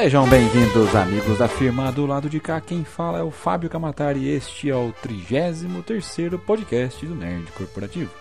[0.00, 1.90] Sejam bem-vindos, amigos da firma.
[1.90, 6.38] Do lado de cá, quem fala é o Fábio Camatari e este é o 33º
[6.38, 8.12] podcast do Nerd Corporativo.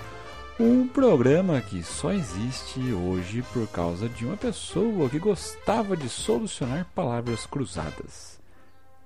[0.59, 6.87] Um programa que só existe hoje por causa de uma pessoa que gostava de solucionar
[6.95, 8.39] palavras cruzadas.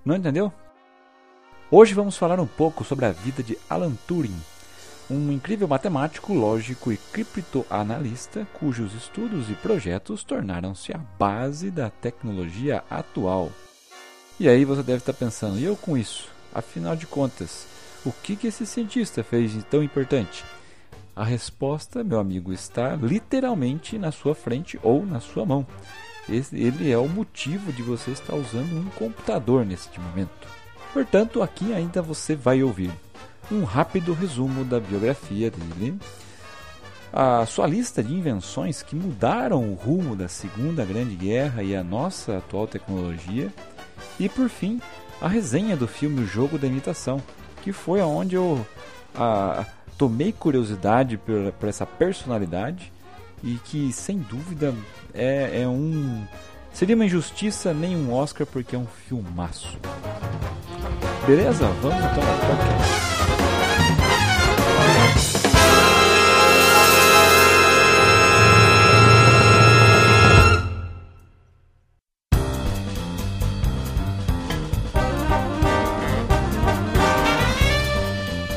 [0.06, 0.50] Não entendeu?
[1.69, 4.39] Hoje vamos falar um pouco sobre a vida de Alan Turing,
[5.11, 12.84] um incrível matemático, lógico e criptoanalista cujos estudos e projetos tornaram-se a base da tecnologia
[12.89, 13.51] atual.
[14.39, 16.29] E aí você deve estar pensando, e eu com isso?
[16.54, 17.68] Afinal de contas,
[18.06, 20.43] o que, esse cientista fez de tão importante?
[21.15, 25.68] A resposta, meu amigo, está literalmente na sua frente ou na sua mão.
[26.29, 30.48] Esse, ele é o motivo de você estar usando um computador neste momento.
[30.93, 32.92] Portanto, aqui ainda você vai ouvir
[33.50, 35.97] um rápido resumo da biografia dele,
[37.14, 41.83] a sua lista de invenções que mudaram o rumo da Segunda Grande Guerra e a
[41.83, 43.52] nossa atual tecnologia,
[44.20, 44.80] e por fim,
[45.22, 47.22] a resenha do filme O Jogo da Imitação,
[47.61, 48.66] que foi aonde eu
[49.16, 49.66] a,
[49.98, 52.92] tomei curiosidade por, por, essa personalidade
[53.44, 54.73] e que sem dúvida
[55.14, 56.26] é, é um
[56.73, 59.78] seria uma injustiça nem um Oscar porque é um filmaço.
[61.28, 61.67] Beleza?
[61.81, 63.11] Vamos então ao podcast.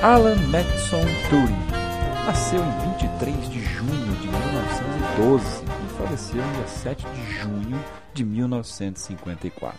[0.05, 7.33] Alan Matson Turing nasceu em 23 de junho de 1912 e faleceu em 17 de
[7.33, 9.79] junho de 1954.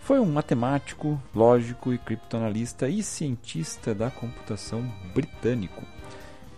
[0.00, 4.82] Foi um matemático, lógico e criptoanalista e cientista da computação
[5.14, 5.82] britânico.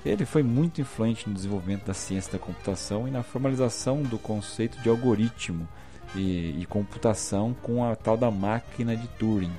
[0.06, 4.80] Ele foi muito influente no desenvolvimento da ciência da computação e na formalização do conceito
[4.80, 5.66] de algoritmo
[6.14, 9.50] e, e computação com a tal da máquina de Turing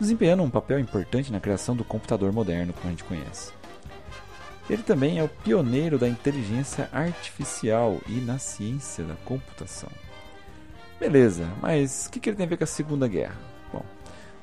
[0.00, 3.52] desempenhando um papel importante na criação do computador moderno como a gente conhece.
[4.68, 9.90] Ele também é o pioneiro da inteligência artificial e na ciência da computação.
[10.98, 13.36] Beleza, mas o que, que ele tem a ver com a Segunda Guerra?
[13.72, 13.82] Bom,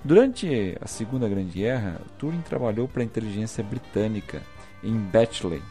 [0.04, 4.42] durante a Segunda Grande Guerra, Turing trabalhou para a inteligência britânica
[4.84, 5.62] em Bletchley,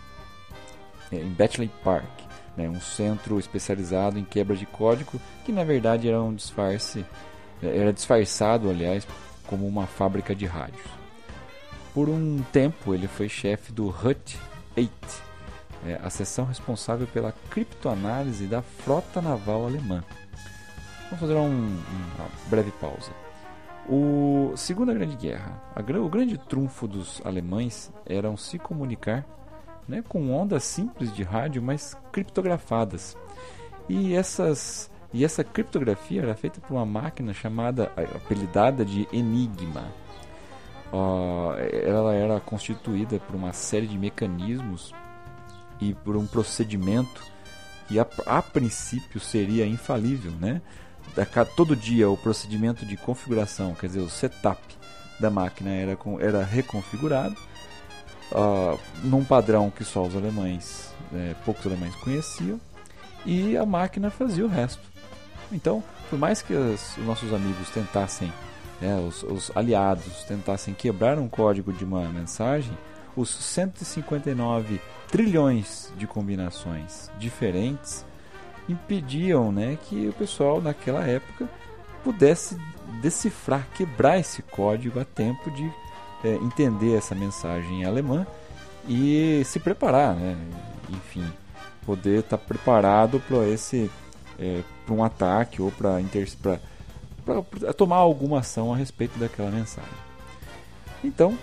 [1.12, 2.20] é, em Bletchley Park,
[2.56, 7.04] né, um centro especializado em quebra de código que na verdade era um disfarce,
[7.62, 9.06] era disfarçado, aliás,
[9.46, 10.86] como uma fábrica de rádios.
[11.94, 14.38] Por um tempo, ele foi chefe do HUT
[14.76, 14.90] 8,
[15.86, 20.04] é, a seção responsável pela criptoanálise da frota naval alemã.
[21.04, 21.48] Vamos fazer um,
[22.16, 23.10] uma breve pausa.
[23.88, 29.24] O Segunda Grande Guerra, a, o grande trunfo dos alemães era se comunicar
[29.86, 33.16] né, com ondas simples de rádio, mas criptografadas.
[33.88, 39.84] E essas e essa criptografia era feita por uma máquina chamada, apelidada de Enigma.
[40.92, 41.52] Uh,
[41.84, 44.94] ela era constituída por uma série de mecanismos
[45.80, 47.22] e por um procedimento
[47.88, 50.60] que a, a princípio seria infalível, né?
[51.56, 54.60] Todo dia o procedimento de configuração, quer dizer, o setup
[55.18, 57.36] da máquina era, era reconfigurado
[58.32, 62.60] uh, num padrão que só os alemães, é, poucos alemães conheciam,
[63.24, 64.82] e a máquina fazia o resto.
[65.52, 68.32] Então, por mais que os, nossos amigos tentassem,
[68.80, 72.76] né, os, os aliados tentassem quebrar um código de uma mensagem,
[73.16, 78.04] os 159 trilhões de combinações diferentes
[78.68, 81.48] impediam né, que o pessoal naquela época
[82.02, 82.56] pudesse
[83.00, 85.72] decifrar, quebrar esse código a tempo de
[86.24, 88.26] é, entender essa mensagem em alemã
[88.88, 90.36] e se preparar, né?
[90.90, 91.24] enfim,
[91.84, 93.90] poder estar preparado para esse
[94.38, 96.00] é, para um ataque ou para
[97.76, 99.90] tomar alguma ação a respeito daquela mensagem.
[101.02, 101.36] Então,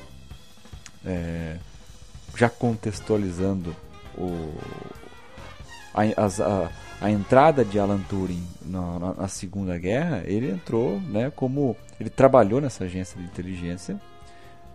[1.05, 1.57] é,
[2.35, 3.75] já contextualizando
[4.17, 4.53] o,
[5.93, 6.69] a, a,
[7.01, 11.75] a, entrada de Alan Turing na, na, na, Segunda Guerra, ele entrou né, como.
[11.99, 13.99] Ele trabalhou nessa agência de inteligência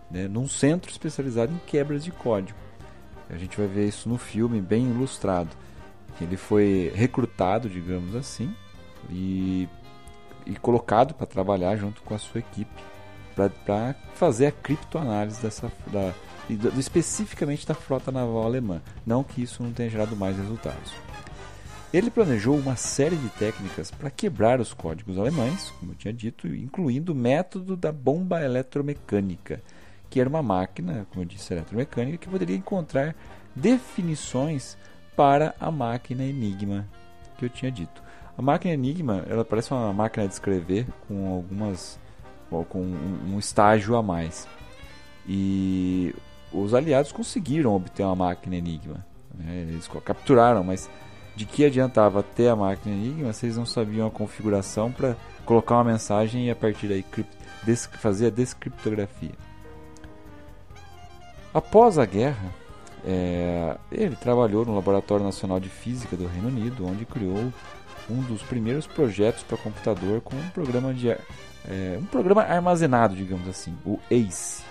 [0.09, 2.57] né, num centro especializado em quebras de código.
[3.29, 5.49] A gente vai ver isso no filme bem ilustrado.
[6.21, 8.53] Ele foi recrutado, digamos assim,
[9.09, 9.67] e,
[10.45, 12.83] e colocado para trabalhar junto com a sua equipe
[13.65, 16.13] para fazer a criptoanálise dessa da,
[16.77, 18.81] especificamente da frota naval alemã.
[19.05, 20.93] Não que isso não tenha gerado mais resultados.
[21.91, 26.47] Ele planejou uma série de técnicas para quebrar os códigos alemães, como eu tinha dito,
[26.47, 29.61] incluindo o método da bomba eletromecânica,
[30.07, 33.15] que era uma máquina, como eu disse, eletromecânica, que poderia encontrar
[33.55, 34.77] definições
[35.19, 36.87] para a máquina Enigma
[37.37, 38.01] que eu tinha dito.
[38.37, 41.99] A máquina Enigma, ela parece uma máquina de escrever com algumas
[42.69, 44.47] com um, estágio a mais.
[45.27, 46.15] E
[46.53, 49.05] os aliados conseguiram obter uma máquina Enigma.
[49.35, 49.65] Né?
[49.67, 50.89] Eles capturaram, mas
[51.35, 55.75] de que adiantava ter a máquina Enigma se eles não sabiam a configuração para colocar
[55.75, 57.03] uma mensagem e a partir daí
[57.97, 59.33] fazer a descriptografia.
[61.53, 62.53] Após a guerra,
[63.05, 67.51] é, ele trabalhou no Laboratório Nacional de Física do Reino Unido, onde criou
[68.09, 73.47] um dos primeiros projetos para computador com um programa de é, um programa armazenado, digamos
[73.47, 74.63] assim, o ACE.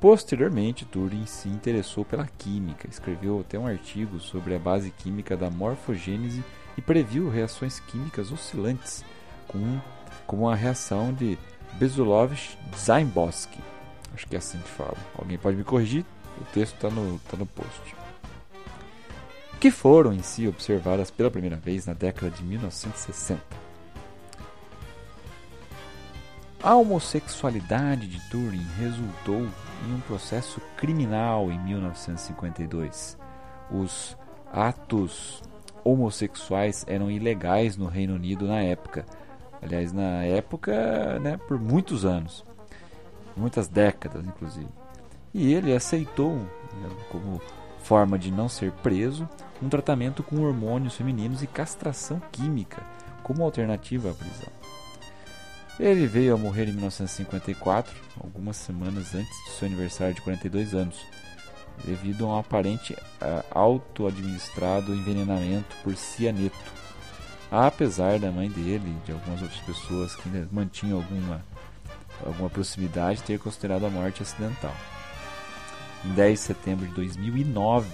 [0.00, 5.48] Posteriormente, Turing se interessou pela química, escreveu até um artigo sobre a base química da
[5.48, 6.42] morfogênese
[6.76, 9.04] e previu reações químicas oscilantes,
[9.46, 9.78] com,
[10.26, 11.38] como a reação de
[11.78, 13.60] Besolov-Zaimbowski.
[14.12, 14.96] Acho que é assim que fala.
[15.16, 16.04] Alguém pode me corrigir?
[16.40, 17.96] O texto está no, tá no post.
[19.60, 23.40] Que foram em si observadas pela primeira vez na década de 1960.
[26.62, 33.18] A homossexualidade de Turing resultou em um processo criminal em 1952.
[33.68, 34.16] Os
[34.52, 35.42] atos
[35.84, 39.04] homossexuais eram ilegais no Reino Unido na época.
[39.60, 42.44] Aliás, na época, né, por muitos anos,
[43.36, 44.68] muitas décadas, inclusive.
[45.34, 47.40] E ele aceitou, né, como
[47.82, 49.28] forma de não ser preso,
[49.62, 52.82] um tratamento com hormônios femininos e castração química
[53.22, 54.52] como alternativa à prisão.
[55.80, 60.96] Ele veio a morrer em 1954, algumas semanas antes do seu aniversário de 42 anos,
[61.84, 66.56] devido a um aparente uh, auto-administrado envenenamento por cianeto.
[67.50, 71.44] Apesar da mãe dele e de algumas outras pessoas que mantinham alguma,
[72.24, 74.74] alguma proximidade ter considerado a morte acidental.
[76.04, 77.86] Em 10 de setembro de 2009,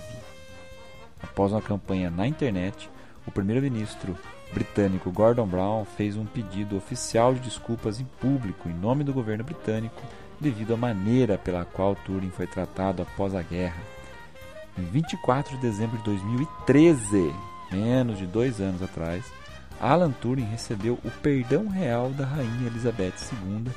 [1.22, 2.88] após uma campanha na internet,
[3.26, 4.16] o primeiro-ministro
[4.52, 9.44] britânico Gordon Brown fez um pedido oficial de desculpas em público em nome do governo
[9.44, 10.02] britânico
[10.40, 13.82] devido à maneira pela qual Turing foi tratado após a guerra.
[14.78, 17.34] Em 24 de dezembro de 2013,
[17.72, 19.24] menos de dois anos atrás,
[19.80, 23.70] Alan Turing recebeu o perdão real da rainha Elizabeth II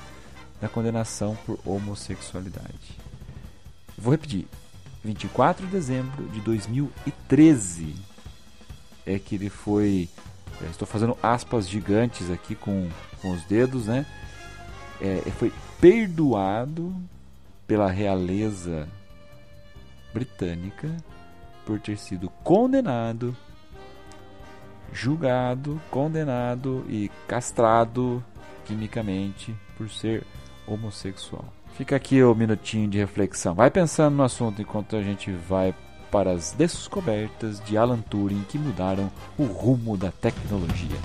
[0.61, 3.10] da condenação por homossexualidade.
[4.01, 4.47] Vou repetir.
[5.03, 7.95] 24 de dezembro de 2013
[9.05, 10.09] é que ele foi
[10.69, 12.87] estou fazendo aspas gigantes aqui com,
[13.21, 14.05] com os dedos, né?
[14.99, 16.95] É, foi perdoado
[17.65, 18.87] pela realeza
[20.13, 20.95] britânica
[21.65, 23.35] por ter sido condenado,
[24.93, 28.23] julgado, condenado e castrado
[28.65, 30.23] quimicamente por ser
[30.67, 31.60] homossexual.
[31.77, 33.55] Fica aqui o minutinho de reflexão.
[33.55, 35.73] Vai pensando no assunto enquanto a gente vai
[36.11, 40.97] para as descobertas de Alan Turing que mudaram o rumo da tecnologia.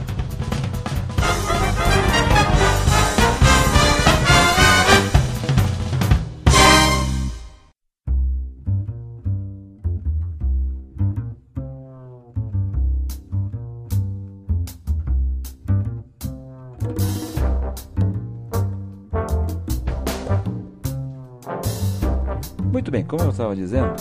[22.97, 23.95] Bem, como eu estava dizendo,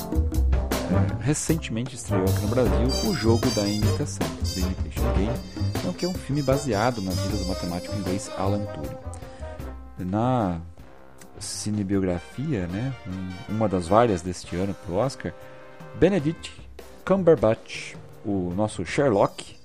[1.20, 5.40] recentemente estreou aqui no Brasil o jogo da imitação, The Imitation Game,
[5.78, 10.10] então, que é um filme baseado na vida do matemático inglês Alan Turing.
[10.10, 10.62] Na
[11.40, 12.94] cinebiografia, né,
[13.50, 15.34] uma das várias deste ano para o Oscar,
[15.96, 16.54] Benedict
[17.04, 19.58] Cumberbatch, o nosso Sherlock,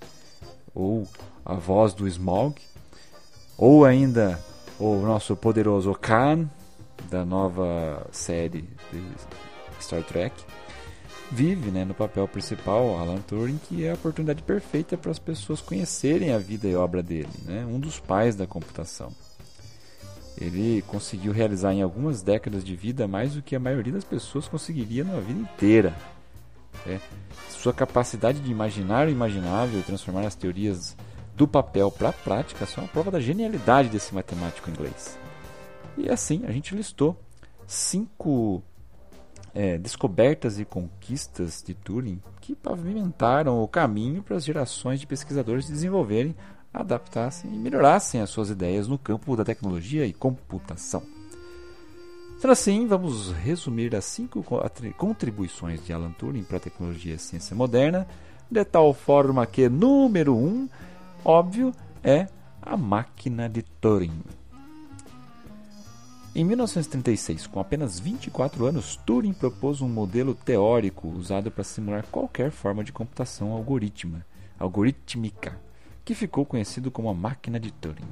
[0.75, 1.07] ou
[1.45, 2.61] a voz do Smaug,
[3.57, 4.41] ou ainda
[4.77, 6.49] o nosso poderoso Khan,
[7.11, 9.03] da nova série de
[9.81, 10.35] Star Trek,
[11.31, 15.61] vive né, no papel principal, Alan Turing, que é a oportunidade perfeita para as pessoas
[15.61, 19.13] conhecerem a vida e obra dele, né, um dos pais da computação.
[20.41, 24.49] Ele conseguiu realizar em algumas décadas de vida mais do que a maioria das pessoas
[24.49, 25.95] conseguiria na vida inteira.
[26.87, 26.99] É.
[27.51, 30.97] Sua capacidade de imaginar o imaginável e transformar as teorias
[31.37, 35.20] do papel para a prática são a prova da genialidade desse matemático inglês.
[36.01, 37.15] E assim, a gente listou
[37.67, 38.63] cinco
[39.55, 45.69] é, descobertas e conquistas de Turing que pavimentaram o caminho para as gerações de pesquisadores
[45.69, 46.35] desenvolverem,
[46.73, 51.03] adaptassem e melhorassem as suas ideias no campo da tecnologia e computação.
[52.41, 54.43] Sendo assim, vamos resumir as cinco
[54.97, 58.07] contribuições de Alan Turing para a tecnologia e a ciência moderna,
[58.51, 60.67] de tal forma que, número um,
[61.23, 62.27] óbvio, é
[62.63, 64.40] a máquina de Turing.
[66.33, 72.53] Em 1936, com apenas 24 anos, Turing propôs um modelo teórico usado para simular qualquer
[72.53, 73.51] forma de computação
[74.61, 75.61] algorítmica,
[76.05, 78.07] que ficou conhecido como a máquina de Turing.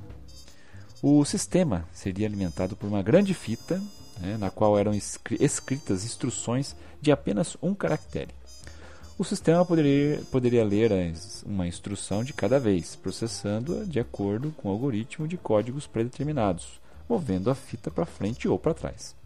[1.01, 3.81] O sistema seria alimentado por uma grande fita,
[4.21, 8.35] né, na qual eram escritas instruções de apenas um caractere.
[9.17, 10.91] O sistema poderia, poderia ler
[11.47, 17.51] uma instrução de cada vez, processando-a de acordo com o algoritmo de códigos predeterminados, movendo
[17.51, 19.17] a fita para frente ou para trás.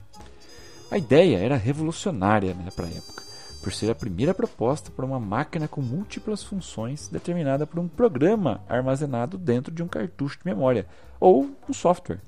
[0.90, 3.22] A ideia era revolucionária né, para a época,
[3.62, 8.60] por ser a primeira proposta para uma máquina com múltiplas funções determinada por um programa
[8.68, 10.86] armazenado dentro de um cartucho de memória
[11.18, 12.20] ou um software,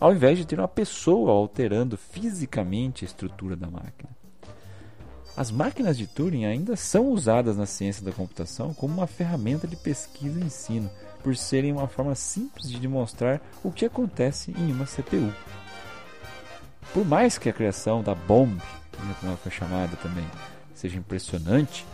[0.00, 4.10] ao invés de ter uma pessoa alterando fisicamente a estrutura da máquina.
[5.36, 9.76] As máquinas de Turing ainda são usadas na ciência da computação como uma ferramenta de
[9.76, 10.90] pesquisa e ensino,
[11.22, 15.32] por serem uma forma simples de demonstrar o que acontece em uma CPU.
[16.92, 20.26] Por mais que a criação da BOMB, né, como ela foi chamada também,
[20.74, 21.86] seja impressionante,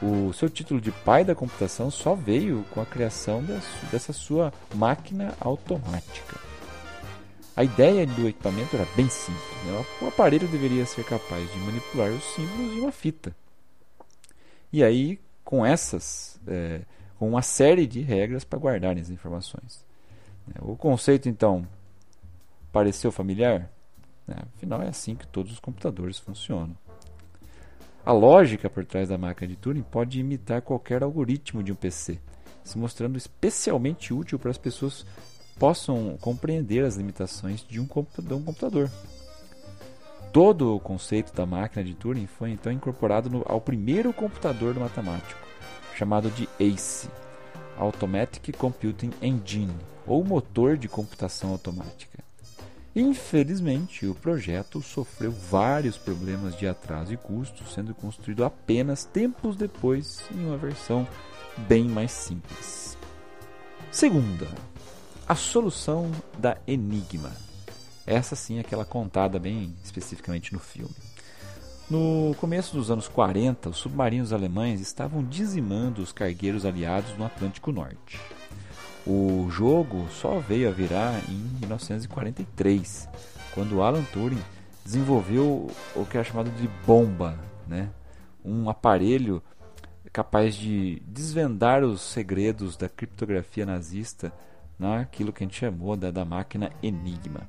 [0.00, 3.42] o seu título de pai da computação só veio com a criação
[3.90, 6.38] dessa sua máquina automática.
[7.56, 9.64] A ideia do equipamento era bem simples.
[9.64, 9.84] Né?
[10.02, 13.34] O aparelho deveria ser capaz de manipular os símbolos de uma fita.
[14.70, 16.82] E aí, com essas, é,
[17.18, 19.84] com uma série de regras para guardar as informações.
[20.60, 21.66] O conceito, então,
[22.72, 23.70] pareceu familiar?
[24.28, 26.76] É, afinal, é assim que todos os computadores funcionam.
[28.04, 32.20] A lógica por trás da máquina de Turing pode imitar qualquer algoritmo de um PC,
[32.62, 35.04] se mostrando especialmente útil para as pessoas
[35.58, 38.90] possam compreender as limitações de um computador.
[40.32, 44.80] Todo o conceito da máquina de Turing foi então incorporado no, ao primeiro computador do
[44.80, 45.45] matemático,
[45.96, 47.08] chamado de ACE,
[47.76, 49.74] Automatic Computing Engine,
[50.06, 52.24] ou motor de computação automática.
[52.94, 60.24] Infelizmente, o projeto sofreu vários problemas de atraso e custo, sendo construído apenas tempos depois
[60.34, 61.06] em uma versão
[61.68, 62.96] bem mais simples.
[63.90, 64.48] Segunda,
[65.28, 67.32] a solução da Enigma.
[68.06, 70.94] Essa sim é aquela contada bem especificamente no filme.
[71.88, 77.70] No começo dos anos 40, os submarinos alemães estavam dizimando os cargueiros aliados no Atlântico
[77.70, 78.20] Norte.
[79.06, 83.08] O jogo só veio a virar em 1943,
[83.54, 84.42] quando Alan Turing
[84.84, 87.38] desenvolveu o que é chamado de bomba,
[87.68, 87.88] né?
[88.44, 89.40] um aparelho
[90.12, 94.32] capaz de desvendar os segredos da criptografia nazista
[94.76, 97.48] naquilo que a gente chamou da, da máquina Enigma.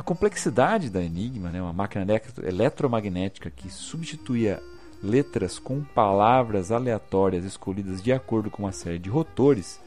[0.00, 2.06] A complexidade da Enigma, né, uma máquina
[2.42, 4.58] eletromagnética que substituía
[5.02, 9.78] letras com palavras aleatórias escolhidas de acordo com uma série de rotores,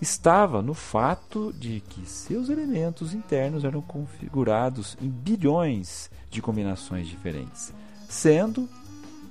[0.00, 7.74] estava no fato de que seus elementos internos eram configurados em bilhões de combinações diferentes,
[8.08, 8.66] sendo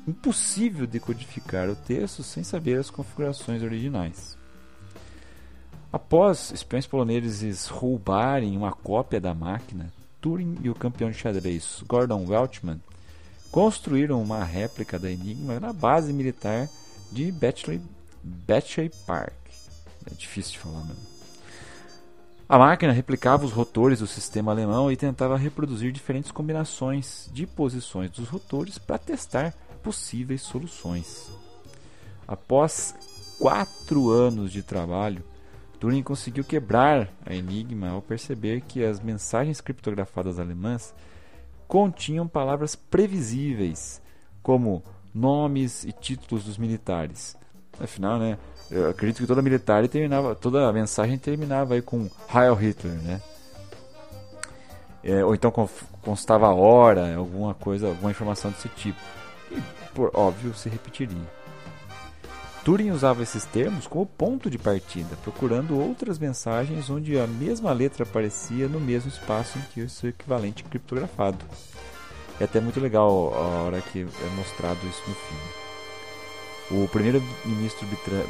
[0.08, 4.39] impossível decodificar o texto sem saber as configurações originais.
[5.92, 9.92] Após espiões poloneses roubarem uma cópia da máquina,
[10.22, 12.80] Turing e o campeão de xadrez Gordon Welchman
[13.52, 16.70] construíram uma réplica da Enigma na base militar
[17.12, 17.82] de Bletchley,
[19.08, 19.34] Park.
[20.06, 21.10] É difícil de falar mesmo.
[22.48, 28.12] A máquina replicava os rotores do sistema alemão e tentava reproduzir diferentes combinações de posições
[28.12, 29.54] dos rotores para testar
[29.84, 31.32] possíveis soluções.
[32.28, 32.94] Após
[33.40, 35.24] quatro anos de trabalho,
[35.80, 40.94] Turing conseguiu quebrar a enigma ao perceber que as mensagens criptografadas alemãs
[41.68, 44.02] continham palavras previsíveis,
[44.44, 44.84] como
[45.14, 47.38] nomes e títulos dos militares.
[47.80, 48.38] Afinal, né,
[48.70, 53.22] eu acredito que toda militar terminava, toda mensagem terminava aí com Heil Hitler, né?
[55.02, 55.50] É, ou então
[56.02, 59.00] constava a hora, alguma coisa, alguma informação desse tipo.
[59.50, 59.62] E,
[59.94, 61.39] por óbvio, se repetiria.
[62.64, 68.04] Turing usava esses termos como ponto de partida, procurando outras mensagens onde a mesma letra
[68.04, 71.46] aparecia no mesmo espaço em que o seu equivalente criptografado.
[72.40, 76.84] É até muito legal a hora que é mostrado isso no filme.
[76.84, 77.88] O primeiro-ministro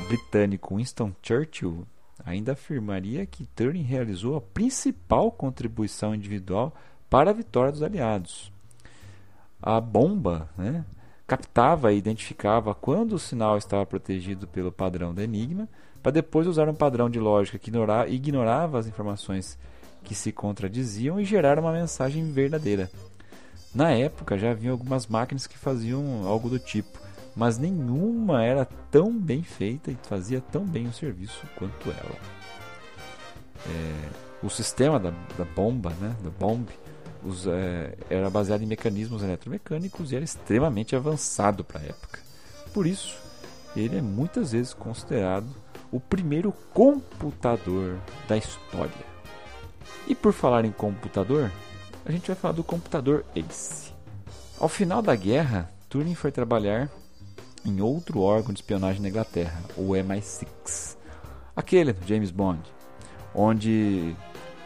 [0.07, 1.86] britânico Winston Churchill
[2.25, 6.74] ainda afirmaria que Turing realizou a principal contribuição individual
[7.09, 8.51] para a vitória dos aliados.
[9.62, 10.86] A bomba, né,
[11.29, 15.69] captava e identificava quando o sinal estava protegido pelo padrão da Enigma,
[16.01, 17.71] para depois usar um padrão de lógica que
[18.07, 19.55] ignorava as informações
[20.03, 22.89] que se contradiziam e gerar uma mensagem verdadeira.
[23.75, 27.00] Na época já havia algumas máquinas que faziam algo do tipo,
[27.36, 32.15] mas nenhuma era tão bem feita e fazia tão bem o serviço quanto ela.
[33.67, 34.09] É,
[34.41, 36.67] o sistema da, da bomba, né, da bomb,
[37.23, 42.19] os, é, era baseado em mecanismos eletromecânicos e era extremamente avançado para a época.
[42.73, 43.17] Por isso,
[43.75, 45.47] ele é muitas vezes considerado
[45.91, 47.97] o primeiro computador
[48.27, 49.09] da história.
[50.07, 51.51] E por falar em computador,
[52.05, 53.93] a gente vai falar do computador ACE.
[54.59, 56.89] Ao final da guerra, Turing foi trabalhar
[57.65, 60.97] em outro órgão de espionagem na Inglaterra, o MI6,
[61.55, 62.61] aquele James Bond,
[63.33, 64.15] onde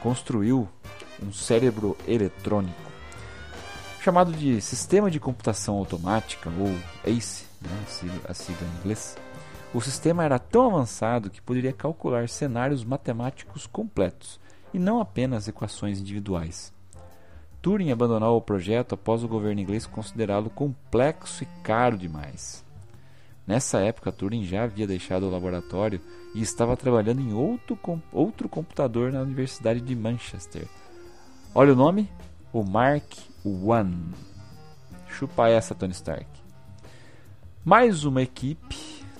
[0.02, 0.68] construiu
[1.22, 2.94] um cérebro eletrônico
[4.04, 6.76] chamado de Sistema de Computação Automática, ou
[7.10, 7.70] ACE, né,
[8.28, 9.16] a sigla em inglês.
[9.74, 14.42] O sistema era tão avançado que poderia calcular cenários matemáticos completos
[14.74, 16.74] e não apenas equações individuais.
[17.62, 22.62] Turing abandonou o projeto após o governo inglês considerá-lo complexo e caro demais.
[23.48, 26.02] Nessa época, Turing já havia deixado o laboratório
[26.36, 27.80] e estava trabalhando em outro,
[28.12, 30.68] outro computador na Universidade de Manchester.
[31.56, 32.10] Olha o nome:
[32.52, 34.16] o Mark I.
[35.08, 36.26] Chupa essa, Tony Stark.
[37.64, 38.76] Mais uma equipe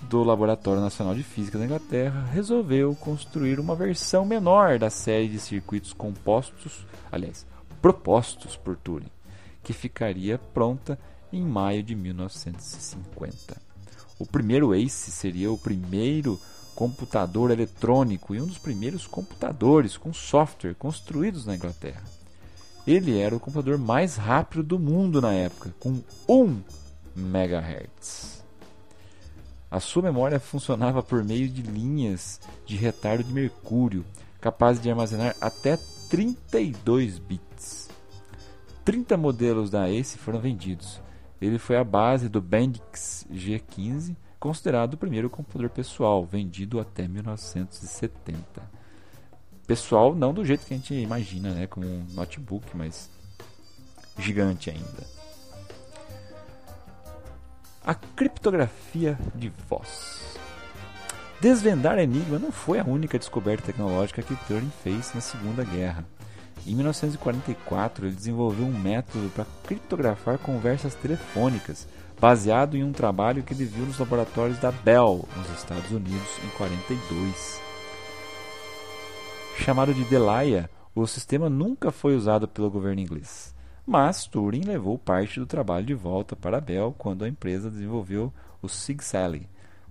[0.10, 5.40] do Laboratório Nacional de Física da Inglaterra resolveu construir uma versão menor da série de
[5.40, 7.46] circuitos compostos, aliás,
[7.80, 9.12] propostos por Turing,
[9.62, 10.98] que ficaria pronta
[11.32, 13.62] em maio de 1950.
[14.18, 16.40] O primeiro ACE seria o primeiro
[16.74, 22.13] computador eletrônico e um dos primeiros computadores com software construídos na Inglaterra.
[22.86, 26.62] Ele era o computador mais rápido do mundo na época, com 1
[27.16, 28.44] MHz.
[29.72, 34.06] A sua memória funcionava por meio de linhas de retardo de mercúrio,
[34.40, 37.90] capazes de armazenar até 32 bits.
[38.84, 41.02] 30 modelos da ACE foram vendidos.
[41.42, 48.83] Ele foi a base do Bendix G15, considerado o primeiro computador pessoal, vendido até 1970.
[49.66, 53.10] Pessoal, não do jeito que a gente imagina, né, como um notebook, mas
[54.18, 55.14] gigante ainda.
[57.86, 60.38] A criptografia de voz.
[61.42, 66.06] Desvendar enigma não foi a única descoberta tecnológica que Turing fez na Segunda Guerra.
[66.66, 71.86] Em 1944, ele desenvolveu um método para criptografar conversas telefônicas,
[72.20, 76.50] baseado em um trabalho que ele viu nos laboratórios da Bell, nos Estados Unidos, em
[76.58, 77.73] 42.
[79.58, 83.54] Chamado de Delia, o sistema nunca foi usado pelo governo inglês.
[83.86, 88.70] Mas Turing levou parte do trabalho de volta para Bell quando a empresa desenvolveu o
[88.70, 89.02] Sig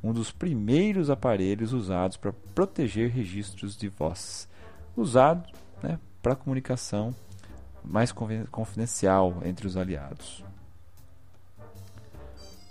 [0.02, 4.48] um dos primeiros aparelhos usados para proteger registros de voz,
[4.96, 5.48] usado
[5.82, 7.14] né, para comunicação
[7.84, 8.12] mais
[8.50, 10.44] confidencial entre os aliados.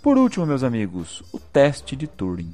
[0.02, 2.52] Por último, meus amigos, o teste de Turing.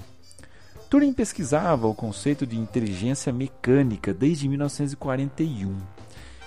[0.89, 5.77] Turing pesquisava o conceito de inteligência mecânica desde 1941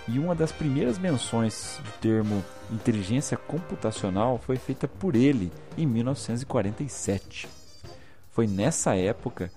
[0.08, 7.48] e uma das primeiras menções do termo inteligência computacional foi feita por ele em 1947.
[8.32, 9.52] Foi nessa época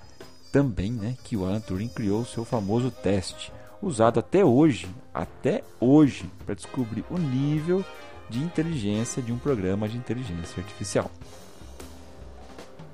[0.52, 5.64] também né, que o Alan Turing criou o seu famoso teste, usado até hoje, até
[5.80, 7.82] hoje, para descobrir o nível
[8.28, 11.10] de inteligência de um programa de inteligência artificial.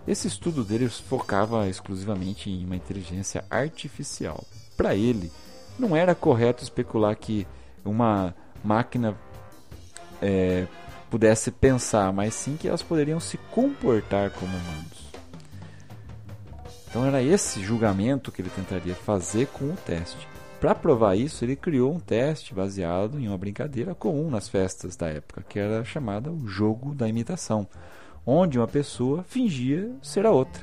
[0.07, 4.45] Esse estudo dele focava exclusivamente em uma inteligência artificial.
[4.77, 5.31] Para ele,
[5.79, 7.47] não era correto especular que
[7.85, 8.35] uma
[8.65, 9.17] máquina
[10.21, 10.67] é,
[11.11, 15.11] pudesse pensar, mas sim que elas poderiam se comportar como humanos.
[16.89, 20.29] Então era esse julgamento que ele tentaria fazer com o teste.
[20.61, 25.09] Para provar isso, ele criou um teste baseado em uma brincadeira comum nas festas da
[25.09, 27.67] época, que era chamada o jogo da imitação,
[28.25, 30.63] onde uma pessoa fingia ser a outra.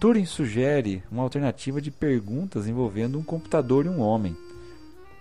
[0.00, 4.36] Turing sugere uma alternativa de perguntas envolvendo um computador e um homem.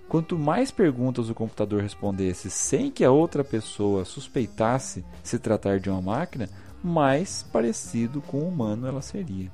[0.10, 5.90] Quanto mais perguntas o computador respondesse sem que a outra pessoa suspeitasse se tratar de
[5.90, 6.50] uma máquina,
[6.84, 9.50] mais parecido com o humano ela seria.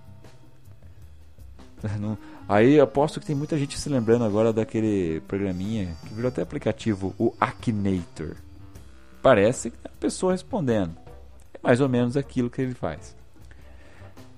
[2.50, 7.13] Aí aposto que tem muita gente se lembrando agora daquele programinha que virou até aplicativo,
[7.20, 8.36] o Akinator.
[9.30, 10.98] Parece que a pessoa respondendo.
[11.54, 13.15] É mais ou menos aquilo que ele faz.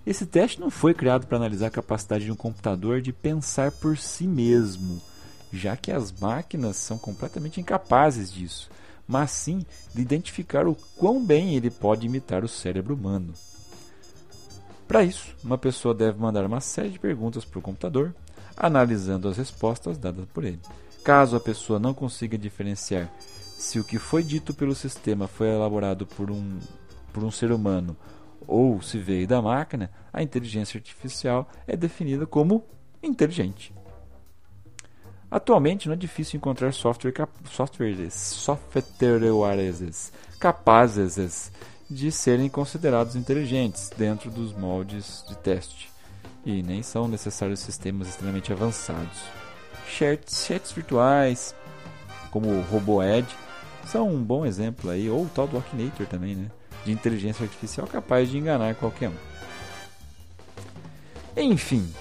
[0.06, 3.98] Esse teste não foi criado para analisar a capacidade de um computador de pensar por
[3.98, 5.02] si mesmo,
[5.50, 8.70] já que as máquinas são completamente incapazes disso,
[9.08, 13.34] mas sim de identificar o quão bem ele pode imitar o cérebro humano.
[14.90, 18.14] Para isso, uma pessoa deve mandar uma série de perguntas para o computador,
[18.58, 20.60] analisando as respostas dadas por ele.
[21.02, 23.10] Caso a pessoa não consiga diferenciar
[23.62, 26.58] se o que foi dito pelo sistema foi elaborado por um,
[27.14, 27.96] por um ser humano
[28.48, 32.66] ou se veio da máquina, a inteligência artificial é definida como
[33.04, 33.72] inteligente.
[35.30, 37.14] Atualmente não é difícil encontrar software,
[37.52, 41.52] softwares, softwares capazes
[41.88, 45.92] de serem considerados inteligentes dentro dos moldes de teste,
[46.44, 49.22] E nem são necessários sistemas extremamente avançados.
[49.88, 51.56] Chats, chats virtuais,
[52.32, 53.28] como o RoboEd,
[53.86, 56.52] são um bom exemplo aí, ou o tal do Akinator também, né?
[56.86, 59.16] De inteligência artificial capaz de enganar qualquer um.
[61.38, 61.92] Enfim,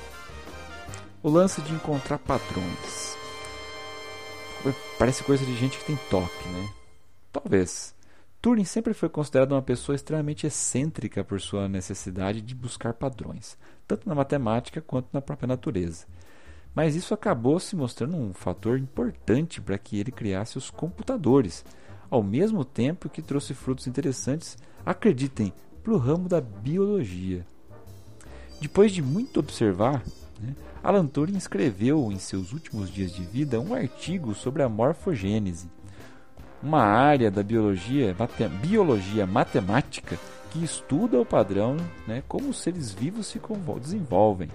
[1.22, 3.16] o lance de encontrar padrões.
[4.98, 6.68] Parece coisa de gente que tem toque, né?
[7.32, 7.94] Talvez.
[8.42, 14.08] Turing sempre foi considerado uma pessoa extremamente excêntrica por sua necessidade de buscar padrões, tanto
[14.08, 16.06] na matemática quanto na própria natureza.
[16.74, 21.64] Mas isso acabou se mostrando um fator importante para que ele criasse os computadores,
[22.08, 25.52] ao mesmo tempo que trouxe frutos interessantes, acreditem,
[25.82, 27.46] para o ramo da biologia.
[28.60, 30.02] Depois de muito observar,
[30.38, 35.70] né, Alan Turing escreveu em seus últimos dias de vida um artigo sobre a morfogênese,
[36.62, 40.18] uma área da biologia, mate, biologia matemática
[40.50, 43.40] que estuda o padrão, né, como os seres vivos se
[43.80, 44.50] desenvolvem.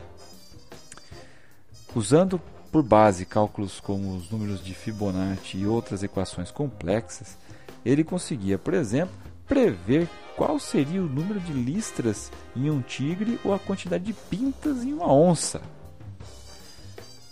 [1.96, 2.42] Usando
[2.74, 7.38] por base cálculos como os números de Fibonacci e outras equações complexas,
[7.86, 9.16] ele conseguia, por exemplo,
[9.48, 14.84] prever qual seria o número de listras em um tigre ou a quantidade de pintas
[14.84, 15.62] em uma onça.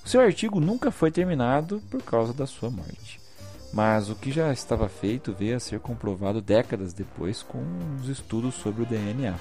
[0.05, 3.19] O seu artigo nunca foi terminado por causa da sua morte,
[3.73, 7.61] mas o que já estava feito veio a ser comprovado décadas depois com
[7.99, 9.35] os estudos sobre o DNA.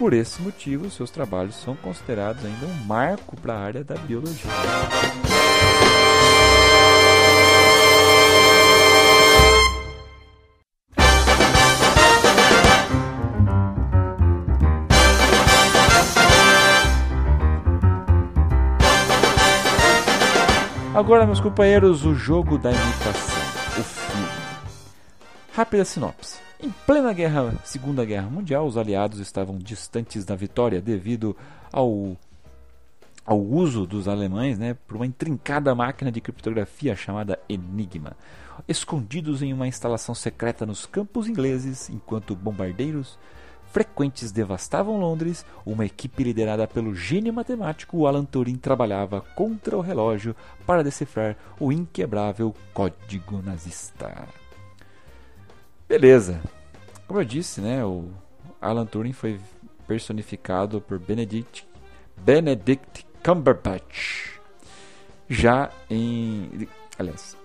[0.00, 4.50] Por esse motivo, seus trabalhos são considerados ainda um marco para a área da biologia.
[20.94, 23.42] Agora, meus companheiros, o jogo da imitação,
[23.78, 24.28] o filme.
[25.52, 26.39] Rápida sinopse.
[26.62, 31.34] Em plena guerra, Segunda Guerra Mundial, os aliados estavam distantes da vitória devido
[31.72, 32.14] ao,
[33.24, 38.14] ao uso dos alemães né, por uma intrincada máquina de criptografia chamada Enigma,
[38.68, 43.18] escondidos em uma instalação secreta nos campos ingleses, enquanto bombardeiros
[43.72, 50.36] frequentes devastavam Londres, uma equipe liderada pelo gênio matemático Alan Turing trabalhava contra o relógio
[50.66, 54.28] para decifrar o inquebrável código nazista.
[55.90, 56.40] Beleza.
[57.08, 58.10] Como eu disse, né, o
[58.60, 59.40] Alan Turing foi
[59.88, 61.66] personificado por Benedict,
[62.16, 64.38] Benedict Cumberbatch.
[65.28, 67.36] Já em, aliás,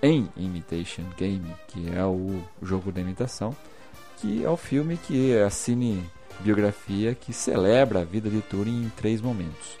[0.00, 3.52] em Imitation Game, que é o jogo da imitação,
[4.18, 8.90] que é o filme que é a cinebiografia que celebra a vida de Turing em
[8.90, 9.76] três momentos.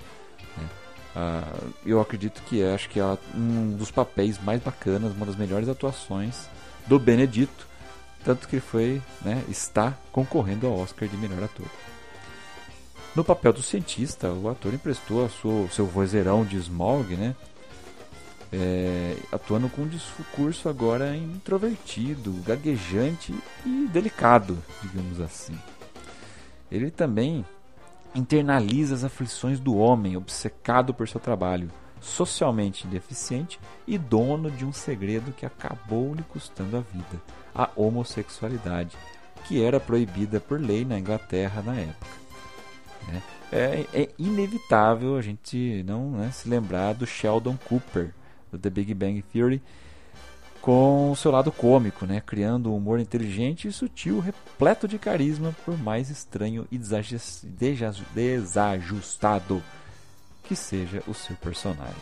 [0.56, 0.68] Né?
[1.14, 1.54] Ah,
[1.86, 5.68] eu acredito que é, acho que é um dos papéis mais bacanas, uma das melhores
[5.68, 6.52] atuações
[6.86, 7.66] do Benedito,
[8.24, 11.66] tanto que foi, né, está concorrendo ao Oscar de melhor ator.
[13.14, 17.34] No papel do cientista, o ator emprestou o seu vozeirão de Smog, né,
[18.52, 23.34] é, atuando com um discurso agora introvertido, gaguejante
[23.66, 25.58] e delicado, digamos assim.
[26.70, 27.44] Ele também
[28.14, 31.70] internaliza as aflições do homem obcecado por seu trabalho,
[32.04, 37.22] socialmente deficiente e dono de um segredo que acabou lhe custando a vida,
[37.54, 38.96] a homossexualidade,
[39.46, 42.24] que era proibida por lei na Inglaterra na época.
[43.08, 43.22] Né?
[43.50, 48.12] É, é, inevitável a gente não né, se lembrar do Sheldon Cooper,
[48.52, 49.62] do The Big Bang Theory,
[50.60, 52.22] com o seu lado cômico, né?
[52.24, 56.78] criando um humor inteligente e sutil, repleto de carisma, por mais estranho e
[58.14, 59.62] desajustado
[60.44, 61.94] que seja o seu personagem.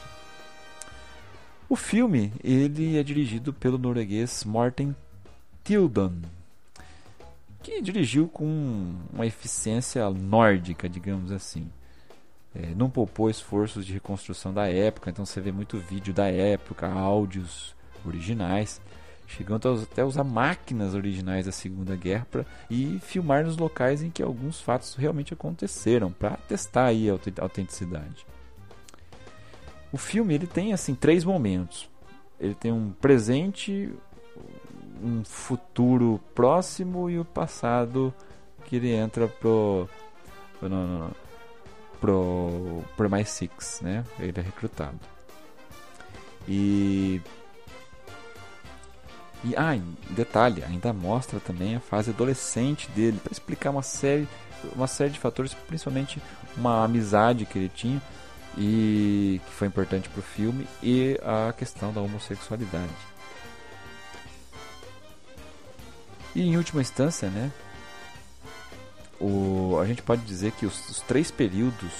[1.68, 4.94] O filme ele é dirigido pelo norueguês Morten
[5.64, 6.20] Tildon,
[7.62, 11.70] que dirigiu com uma eficiência nórdica, digamos assim
[12.55, 16.87] é, não poupou esforços de reconstrução da época, então você vê muito vídeo da época,
[16.87, 17.74] áudios
[18.05, 18.81] originais,
[19.26, 24.22] chegando até usar máquinas originais da Segunda Guerra pra, e filmar nos locais em que
[24.22, 28.26] alguns fatos realmente aconteceram, para testar aí a autenticidade.
[29.92, 31.88] O filme ele tem assim três momentos.
[32.40, 33.92] Ele tem um presente,
[35.02, 38.12] um futuro próximo e o passado
[38.64, 39.88] que ele entra pro,
[40.61, 41.11] não, não, não
[42.00, 44.05] pro, pro mais Six, né?
[44.18, 44.98] Ele é recrutado.
[46.48, 47.20] E
[49.44, 49.76] e ah,
[50.11, 54.28] detalhe, ainda mostra também a fase adolescente dele para explicar uma série,
[54.74, 56.22] uma série de fatores, principalmente
[56.57, 58.00] uma amizade que ele tinha
[58.56, 62.92] e que foi importante para o filme e a questão da homossexualidade.
[66.34, 67.50] E em última instância, né,
[69.20, 71.92] o, a gente pode dizer que os, os três períodos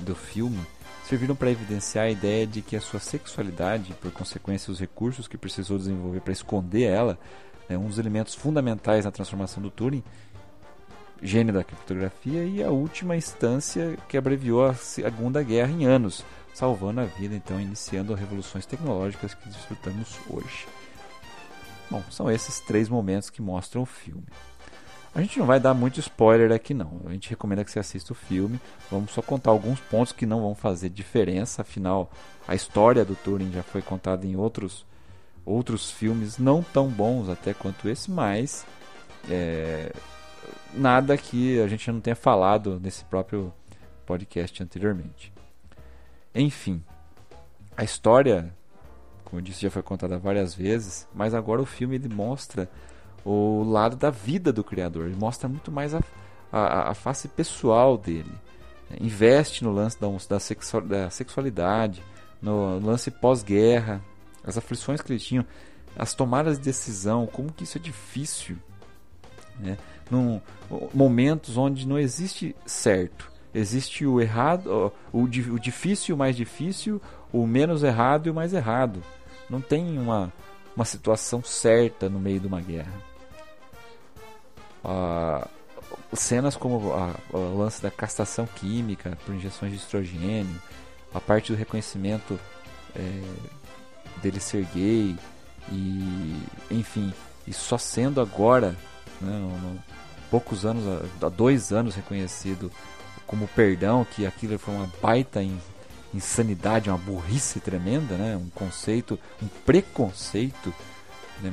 [0.00, 0.60] do filme
[1.08, 5.36] serviram para evidenciar a ideia de que a sua sexualidade, por consequência os recursos que
[5.36, 7.18] precisou desenvolver para esconder ela,
[7.68, 10.02] é um dos elementos fundamentais na transformação do Turing,
[11.24, 17.00] gênio da criptografia e a última instância que abreviou a Segunda Guerra em anos, salvando
[17.00, 20.66] a vida, então iniciando revoluções tecnológicas que desfrutamos hoje.
[21.90, 24.24] Bom, são esses três momentos que mostram o filme.
[25.14, 27.00] A gente não vai dar muito spoiler aqui não.
[27.06, 28.60] A gente recomenda que você assista o filme.
[28.90, 31.62] Vamos só contar alguns pontos que não vão fazer diferença.
[31.62, 32.10] Afinal,
[32.46, 34.84] a história do Turing já foi contada em outros
[35.46, 38.64] outros filmes não tão bons até quanto esse, mas
[39.28, 39.92] é,
[40.76, 43.52] nada que a gente não tenha falado nesse próprio
[44.04, 45.32] podcast anteriormente.
[46.34, 46.82] Enfim,
[47.76, 48.52] a história,
[49.24, 52.68] como eu disse, já foi contada várias vezes, mas agora o filme ele mostra
[53.24, 55.06] o lado da vida do criador.
[55.06, 56.00] Ele mostra muito mais a,
[56.52, 58.32] a, a face pessoal dele.
[59.00, 62.02] Investe no lance da, da, sexual, da sexualidade,
[62.40, 64.02] no, lance pós-guerra,
[64.44, 65.46] as aflições que ele tinha,
[65.96, 68.56] as tomadas de decisão, como que isso é difícil.
[69.58, 69.76] Né?
[70.10, 70.40] Num,
[70.92, 73.32] momentos onde não existe certo.
[73.54, 77.00] Existe o errado, o, o difícil e o mais difícil,
[77.32, 79.02] o menos errado e o mais errado.
[79.48, 80.32] Não tem uma,
[80.74, 83.14] uma situação certa no meio de uma guerra
[84.84, 85.48] uh,
[86.12, 90.60] cenas como a, o lance da castração química por injeções de estrogênio,
[91.12, 92.38] a parte do reconhecimento
[92.94, 93.22] é,
[94.22, 95.16] dele ser gay
[95.72, 97.12] e enfim,
[97.46, 98.76] e só sendo agora,
[99.24, 99.78] né,
[100.30, 100.84] poucos anos,
[101.22, 102.70] há dois anos reconhecido
[103.26, 105.58] como perdão, que aquilo foi uma baita in,
[106.12, 110.72] insanidade, uma burrice tremenda, né, um conceito, um preconceito
[111.42, 111.52] né,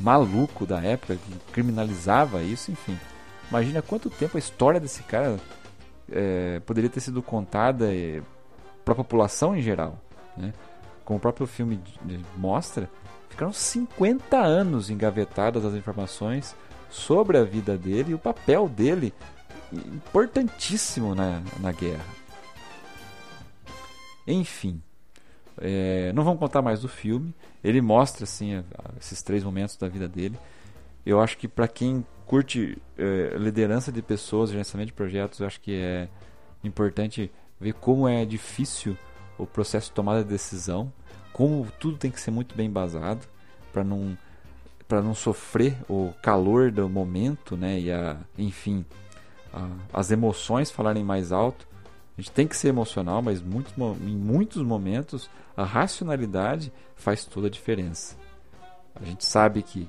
[0.00, 2.98] maluco da época que criminalizava isso, enfim.
[3.50, 5.38] Imagina quanto tempo a história desse cara
[6.10, 8.20] é, poderia ter sido contada é,
[8.84, 9.98] para a população em geral.
[10.36, 10.52] Né?
[11.04, 11.80] Como o próprio filme
[12.36, 12.90] mostra,
[13.28, 16.54] ficaram 50 anos engavetadas as informações
[16.90, 19.12] sobre a vida dele e o papel dele
[19.72, 22.04] importantíssimo na, na guerra.
[24.26, 24.82] Enfim,
[25.60, 27.34] é, não vamos contar mais do filme.
[27.62, 28.62] Ele mostra assim
[29.00, 30.38] esses três momentos da vida dele.
[31.04, 35.60] Eu acho que para quem curte é, liderança de pessoas, gerenciamento de projetos, eu acho
[35.60, 36.08] que é
[36.62, 38.96] importante ver como é difícil
[39.38, 40.92] o processo de tomada de decisão,
[41.32, 43.26] como tudo tem que ser muito bem embasado
[43.72, 44.16] para não
[44.88, 47.78] para não sofrer o calor do momento, né?
[47.78, 48.84] E a, enfim,
[49.52, 51.68] a, as emoções falarem mais alto.
[52.16, 57.46] A gente tem que ser emocional, mas muitos, em muitos momentos a racionalidade faz toda
[57.48, 58.16] a diferença.
[59.00, 59.88] A gente sabe que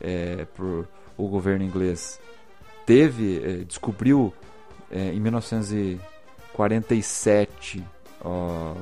[0.00, 0.86] é, por,
[1.16, 2.20] o governo inglês
[2.84, 4.34] teve, é, descobriu
[4.90, 7.82] é, em 1947,
[8.22, 8.74] ó,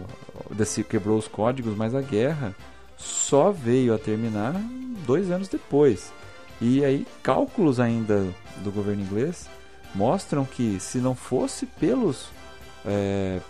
[0.51, 2.57] desse, quebrou os códigos, mas a guerra
[2.99, 4.55] só veio a terminar
[5.07, 6.13] dois anos depois.
[6.61, 8.27] E aí, cálculos ainda
[8.59, 9.49] do governo inglês
[9.95, 12.29] mostram que se não fosse pelos
[12.85, 13.41] é,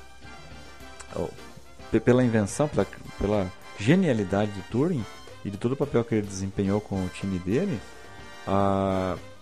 [2.05, 2.87] pela invenção, pela,
[3.19, 5.05] pela genialidade de Turing
[5.45, 7.81] e de todo o papel que ele desempenhou com o time dele,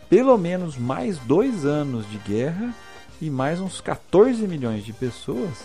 [0.08, 2.72] pelo menos mais dois anos de guerra
[3.20, 5.64] e mais uns 14 milhões de pessoas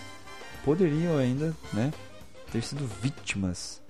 [0.63, 1.91] poderiam ainda né,
[2.51, 3.80] ter sido vítimas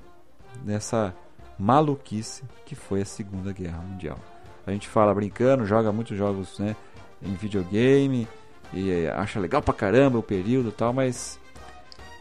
[0.63, 1.13] dessa
[1.57, 4.19] maluquice que foi a Segunda Guerra Mundial.
[4.65, 6.75] A gente fala brincando, joga muitos jogos né,
[7.21, 8.27] em videogame,
[8.73, 11.39] e acha legal pra caramba o período e tal, mas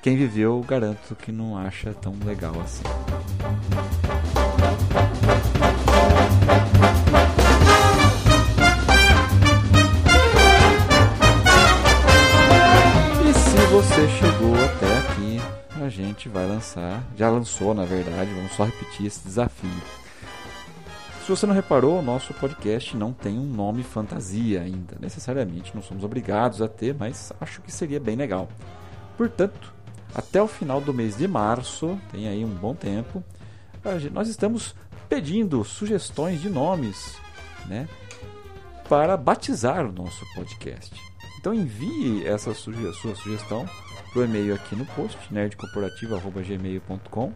[0.03, 2.83] quem viveu garanto que não acha tão legal assim.
[13.29, 18.53] E se você chegou até aqui, a gente vai lançar, já lançou na verdade, vamos
[18.53, 19.71] só repetir esse desafio
[21.31, 24.97] se você não reparou, o nosso podcast não tem um nome fantasia ainda.
[24.99, 28.49] Necessariamente não somos obrigados a ter, mas acho que seria bem legal.
[29.17, 29.73] Portanto,
[30.13, 33.23] até o final do mês de março, tem aí um bom tempo,
[34.13, 34.75] nós estamos
[35.09, 37.17] pedindo sugestões de nomes
[37.67, 37.89] né,
[38.89, 41.10] para batizar o nosso podcast.
[41.41, 43.67] Então envie essa suge sua sugestão
[44.13, 47.33] para o e-mail aqui no post, nerdcorporativo.gmail.com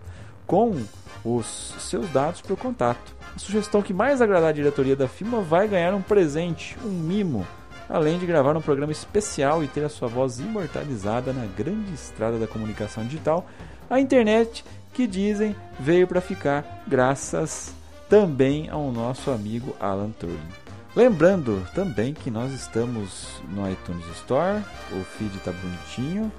[0.47, 0.83] com
[1.25, 3.17] os seus dados para o contato.
[3.35, 7.47] A sugestão que mais agradar a diretoria da firma vai ganhar um presente, um mimo,
[7.89, 12.39] além de gravar um programa especial e ter a sua voz imortalizada na grande estrada
[12.39, 13.47] da comunicação digital,
[13.89, 17.73] a internet que dizem veio para ficar, graças
[18.07, 20.64] também ao nosso amigo Alan Turing.
[20.97, 26.31] Lembrando também que nós estamos no iTunes Store, o feed está bonitinho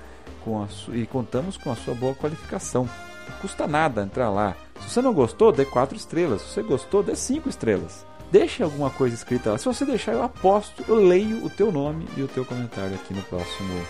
[0.93, 2.89] e contamos com a sua boa qualificação.
[3.27, 4.55] Não custa nada entrar lá.
[4.79, 6.41] Se você não gostou, dê 4 estrelas.
[6.41, 8.05] Se você gostou, dê 5 estrelas.
[8.31, 9.57] Deixe alguma coisa escrita lá.
[9.57, 13.13] Se você deixar, eu aposto, eu leio o teu nome e o teu comentário aqui
[13.13, 13.85] no próximo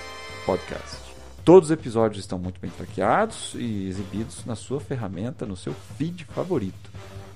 [0.45, 0.97] podcast.
[1.43, 6.25] Todos os episódios estão muito bem traqueados e exibidos na sua ferramenta, no seu feed
[6.25, 6.89] favorito.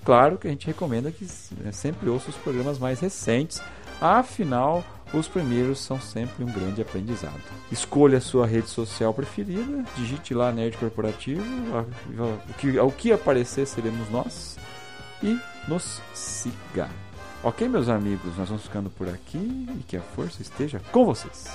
[0.03, 1.27] Claro que a gente recomenda que
[1.63, 3.61] né, sempre ouça os programas mais recentes,
[4.01, 4.83] afinal,
[5.13, 7.41] os primeiros são sempre um grande aprendizado.
[7.71, 11.43] Escolha a sua rede social preferida, digite lá Nerd Corporativo,
[12.49, 14.57] o que, ao que aparecer seremos nós
[15.21, 16.89] e nos siga.
[17.43, 19.37] Ok, meus amigos, nós vamos ficando por aqui
[19.79, 21.47] e que a força esteja com vocês.